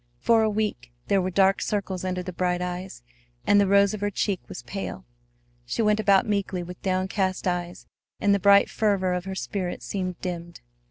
[0.17, 3.03] For a week there were dark circles under the bright eyes,
[3.45, 5.05] and the rose of her cheek was pale.
[5.63, 7.85] She went about meekly with downcast eyes,
[8.19, 10.61] and the bright fervor of her spirit seemed dimmed.